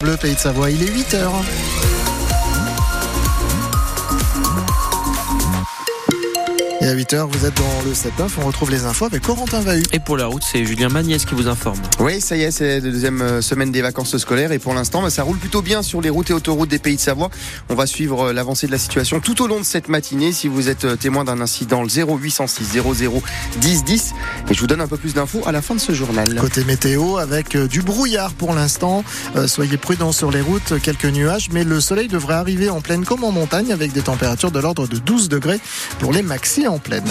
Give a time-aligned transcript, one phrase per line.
[0.00, 1.97] Bleu Pays de Savoie, il est 8h.
[6.88, 9.82] Et à 8h, vous êtes dans le 7-9, on retrouve les infos avec Corentin Vahu.
[9.92, 11.78] Et pour la route, c'est Julien Magnès qui vous informe.
[12.00, 15.02] Oui, ça y est, c'est la deuxième euh, semaine des vacances scolaires et pour l'instant,
[15.02, 17.28] bah, ça roule plutôt bien sur les routes et autoroutes des pays de Savoie.
[17.68, 20.32] On va suivre euh, l'avancée de la situation tout au long de cette matinée.
[20.32, 23.22] Si vous êtes euh, témoin d'un incident, le 0806 00
[23.60, 24.14] 10 10.
[24.48, 26.36] Et je vous donne un peu plus d'infos à la fin de ce journal.
[26.36, 29.04] Côté météo, avec du brouillard pour l'instant.
[29.46, 33.24] soyez prudents sur les routes, quelques nuages, mais le soleil devrait arriver en pleine comme
[33.24, 35.60] en montagne avec des températures de l'ordre de 12 degrés
[35.98, 37.04] pour les maxi en pleine.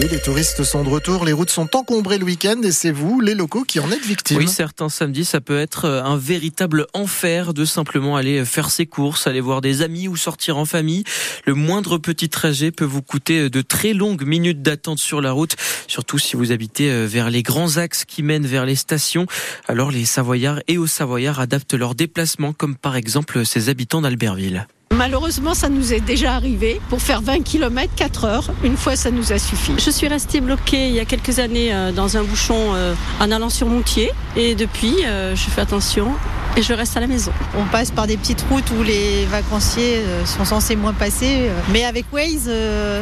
[0.00, 3.20] Oui, les touristes sont de retour, les routes sont encombrées le week-end et c'est vous,
[3.20, 4.38] les locaux, qui en êtes victimes.
[4.38, 8.86] Oui, certains samedis, ça peut être euh, un véritable enfer de simplement aller faire ses
[8.86, 11.02] courses, aller voir des amis ou sortir en famille.
[11.46, 15.32] Le moindre petit trajet peut vous coûter euh, de très longues minutes d'attente sur la
[15.32, 15.56] route,
[15.88, 19.26] surtout si vous habitez euh, vers les grands axes qui mènent vers les stations.
[19.66, 24.68] Alors les Savoyards et aux Savoyards adaptent leurs déplacements, comme par exemple ces habitants d'Albertville.
[24.98, 26.80] Malheureusement, ça nous est déjà arrivé.
[26.88, 29.72] Pour faire 20 km, 4 heures, une fois, ça nous a suffi.
[29.78, 33.30] Je suis restée bloquée il y a quelques années euh, dans un bouchon euh, en
[33.30, 34.10] allant sur Moutier.
[34.36, 36.12] Et depuis, euh, je fais attention
[36.56, 37.30] et je reste à la maison.
[37.56, 41.48] On passe par des petites routes où les vacanciers sont censés moins passer.
[41.70, 42.50] Mais avec Waze,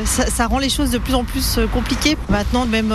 [0.05, 2.19] ça, rend les choses de plus en plus compliquées.
[2.29, 2.93] Maintenant, même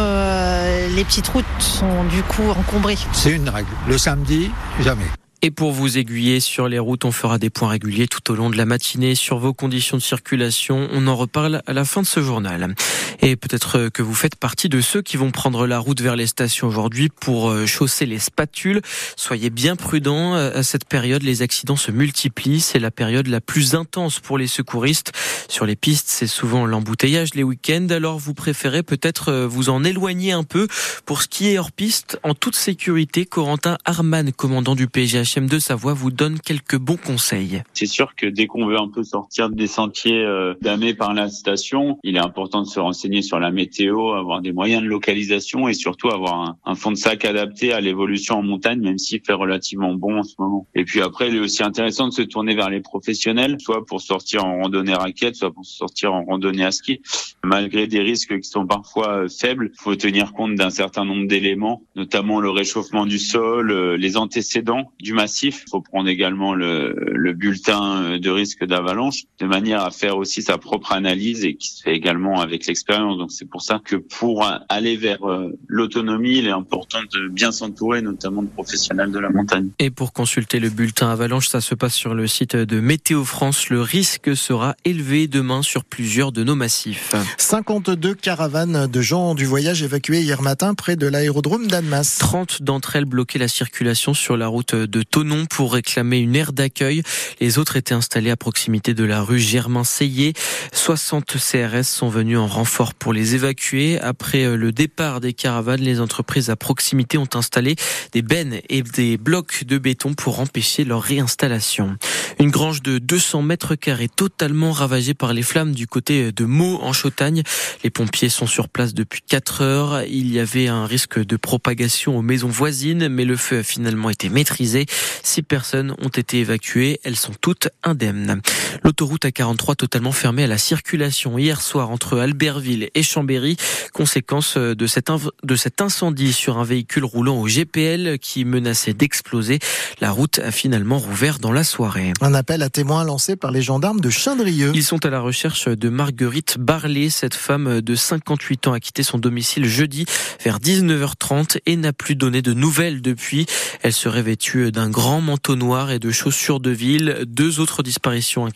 [0.95, 2.99] les petites routes sont du coup encombrées.
[3.13, 3.71] C'est une règle.
[3.87, 4.51] Le samedi,
[4.81, 5.07] jamais.
[5.43, 8.51] Et pour vous aiguiller sur les routes, on fera des points réguliers tout au long
[8.51, 10.87] de la matinée sur vos conditions de circulation.
[10.91, 12.75] On en reparle à la fin de ce journal.
[13.23, 16.27] Et peut-être que vous faites partie de ceux qui vont prendre la route vers les
[16.27, 18.81] stations aujourd'hui pour euh, chausser les spatules.
[19.15, 20.35] Soyez bien prudents.
[20.35, 22.61] Euh, à cette période, les accidents se multiplient.
[22.61, 25.11] C'est la période la plus intense pour les secouristes.
[25.49, 27.87] Sur les pistes, c'est souvent l'embouteillage les week-ends.
[27.89, 30.67] Alors vous préférez peut-être euh, vous en éloigner un peu
[31.05, 33.25] pour skier hors piste en toute sécurité.
[33.25, 37.63] Corentin Arman, commandant du PGH de Savoie vous donne quelques bons conseils.
[37.71, 41.29] C'est sûr que dès qu'on veut un peu sortir des sentiers euh, damés par la
[41.29, 45.69] station, il est important de se renseigner sur la météo, avoir des moyens de localisation
[45.69, 49.33] et surtout avoir un, fond de sac adapté à l'évolution en montagne, même s'il fait
[49.33, 50.67] relativement bon en ce moment.
[50.75, 54.01] Et puis après, il est aussi intéressant de se tourner vers les professionnels, soit pour
[54.01, 57.01] sortir en randonnée raquette, soit pour sortir en randonnée à ski.
[57.43, 61.27] Malgré des risques qui sont parfois euh, faibles, il faut tenir compte d'un certain nombre
[61.27, 66.93] d'éléments, notamment le réchauffement du sol, euh, les antécédents du il faut prendre également le,
[66.95, 71.69] le bulletin de risque d'avalanche de manière à faire aussi sa propre analyse et qui
[71.69, 73.17] se fait également avec l'expérience.
[73.17, 77.51] Donc c'est pour ça que pour aller vers euh, l'autonomie, il est important de bien
[77.51, 79.69] s'entourer, notamment de professionnels de la montagne.
[79.79, 83.69] Et pour consulter le bulletin avalanche, ça se passe sur le site de Météo France.
[83.69, 87.15] Le risque sera élevé demain sur plusieurs de nos massifs.
[87.37, 92.17] 52 caravanes de gens du voyage évacuées hier matin près de l'aérodrome d'Annemasse.
[92.19, 96.53] 30 d'entre elles bloquaient la circulation sur la route de Tonon pour réclamer une aire
[96.53, 97.03] d'accueil.
[97.41, 100.33] Les autres étaient installés à proximité de la rue Germain-Seillet.
[100.71, 103.99] 60 CRS sont venus en renfort pour les évacuer.
[103.99, 107.75] Après euh, le départ des caravanes, les entreprises à proximité ont installé
[108.13, 111.97] des bennes et des blocs de béton pour empêcher leur réinstallation.
[112.39, 116.79] Une grange de 200 mètres carrés totalement ravagée par les flammes du côté de Meaux
[116.81, 117.43] en Chautagne.
[117.83, 120.03] Les pompiers sont sur place depuis 4 heures.
[120.03, 124.09] Il y avait un risque de propagation aux maisons voisines, mais le feu a finalement
[124.09, 124.85] été maîtrisé.
[125.23, 126.99] Six personnes ont été évacuées.
[127.03, 128.41] Elles sont toutes indemnes.
[128.83, 133.57] L'autoroute A43 totalement fermée à la circulation hier soir entre Albertville et Chambéry.
[133.93, 135.07] Conséquence de cet,
[135.43, 139.59] de cet incendie sur un véhicule roulant au GPL qui menaçait d'exploser.
[139.99, 142.13] La route a finalement rouvert dans la soirée.
[142.21, 144.71] Un appel à témoins lancé par les gendarmes de Chindrieux.
[144.73, 147.09] Ils sont à la recherche de Marguerite Barlet.
[147.09, 150.05] Cette femme de 58 ans a quitté son domicile jeudi
[150.43, 153.45] vers 19h30 et n'a plus donné de nouvelles depuis.
[153.81, 157.23] Elle serait vêtue d'un grand manteau noir et de chaussures de ville.
[157.25, 158.47] Deux autres disparitions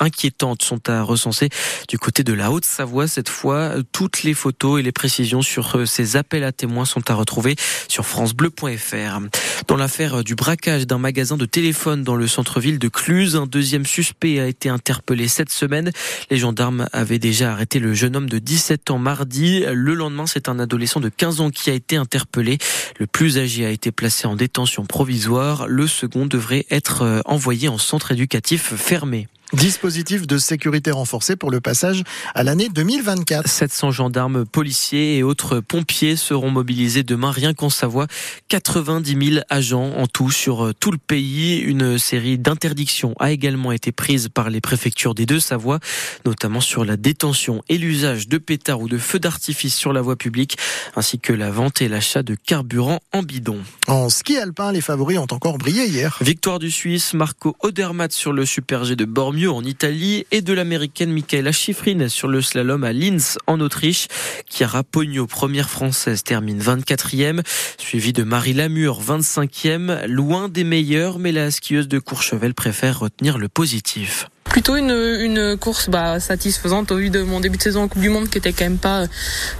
[0.00, 1.50] inquiétantes sont à recenser
[1.88, 3.06] du côté de la Haute-Savoie.
[3.06, 7.08] Cette fois, toutes les photos et les précisions sur euh, ces appels à témoins sont
[7.10, 7.56] à retrouver
[7.88, 9.20] sur francebleu.fr.
[9.68, 13.86] Dans l'affaire du braquage d'un magasin de téléphone dans le centre-ville de Cluse, un deuxième
[13.86, 15.92] suspect a été interpellé cette semaine.
[16.30, 19.64] Les gendarmes avaient déjà arrêté le jeune homme de 17 ans mardi.
[19.66, 22.58] Le lendemain, c'est un adolescent de 15 ans qui a été interpellé.
[22.98, 25.66] Le plus âgé a été placé en détention provisoire.
[25.68, 29.28] Le second devrait être euh, envoyé en centre éducatif fermé.
[29.52, 32.04] Dispositif de sécurité renforcé pour le passage
[32.34, 33.46] à l'année 2024.
[33.46, 38.06] 700 gendarmes, policiers et autres pompiers seront mobilisés demain rien qu'en Savoie.
[38.48, 41.58] 90 000 agents en tout sur tout le pays.
[41.58, 45.80] Une série d'interdictions a également été prise par les préfectures des deux Savoies,
[46.24, 50.16] notamment sur la détention et l'usage de pétards ou de feux d'artifice sur la voie
[50.16, 50.56] publique,
[50.96, 53.58] ainsi que la vente et l'achat de carburant en bidon.
[53.86, 56.16] En ski alpin, les favoris ont encore brillé hier.
[56.22, 60.52] Victoire du Suisse Marco Odermatt sur le Super G de Bormio en Italie et de
[60.52, 64.06] l'américaine Michaela Schifrin sur le slalom à Linz en Autriche.
[64.48, 67.42] Chiara Pogno, première française, termine 24e,
[67.78, 73.38] suivie de Marie Lamure, 25e, loin des meilleurs, mais la skieuse de Courchevel préfère retenir
[73.38, 74.28] le positif.
[74.44, 78.02] Plutôt une, une course bah, satisfaisante au vu de mon début de saison en Coupe
[78.02, 79.06] du Monde qui était quand même pas euh,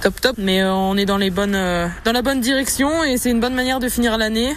[0.01, 3.17] top top, mais euh, on est dans les bonnes euh, dans la bonne direction et
[3.17, 4.55] c'est une bonne manière de finir l'année.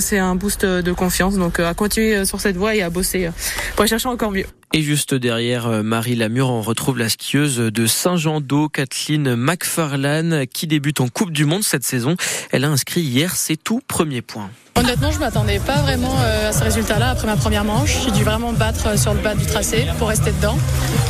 [0.00, 3.30] c'est un boost de confiance, donc à continuer sur cette voie et à bosser
[3.72, 4.46] pour aller chercher encore mieux.
[4.74, 11.00] Et juste derrière Marie Lamure, on retrouve la skieuse de Saint-Jean-d'Eau, Kathleen McFarlane, qui débute
[11.00, 12.16] en Coupe du Monde cette saison.
[12.50, 14.50] Elle a inscrit hier ses tout premiers points.
[14.76, 18.04] Honnêtement, je m'attendais pas vraiment à ce résultat-là après ma première manche.
[18.04, 19.67] J'ai dû vraiment battre sur le bas du tracé
[19.98, 20.56] pour rester dedans.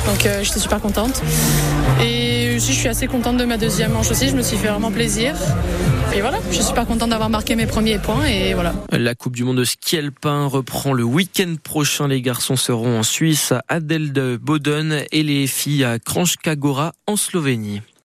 [0.06, 1.22] Donc euh, j'étais super contente.
[2.02, 4.28] Et aussi, je suis assez contente de ma deuxième manche aussi.
[4.28, 5.34] Je me suis fait vraiment plaisir.
[6.14, 8.74] Et voilà, je suis super contente d'avoir marqué mes premiers points et voilà.
[8.90, 12.08] La Coupe du Monde de ski alpin reprend le week-end prochain.
[12.08, 17.16] Les garçons seront en Suisse à Adelde Boden et les filles à Kranjska Gora en
[17.16, 17.82] Slovénie.